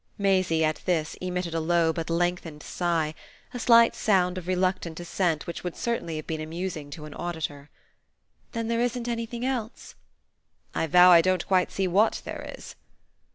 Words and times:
Maisie, 0.17 0.65
at 0.65 0.81
this, 0.87 1.13
emitted 1.21 1.53
a 1.53 1.59
low 1.59 1.93
but 1.93 2.09
lengthened 2.09 2.63
sigh, 2.63 3.13
a 3.53 3.59
slight 3.59 3.93
sound 3.93 4.35
of 4.35 4.47
reluctant 4.47 4.99
assent 4.99 5.45
which 5.45 5.63
would 5.63 5.75
certainly 5.77 6.15
have 6.15 6.25
been 6.25 6.41
amusing 6.41 6.89
to 6.89 7.05
an 7.05 7.13
auditor. 7.13 7.69
"Then 8.53 8.67
there 8.67 8.81
isn't 8.81 9.07
anything 9.07 9.45
else?" 9.45 9.93
"I 10.73 10.87
vow 10.87 11.11
I 11.11 11.21
don't 11.21 11.45
quite 11.47 11.71
see 11.71 11.87
what 11.87 12.23
there 12.25 12.51
is." 12.57 12.73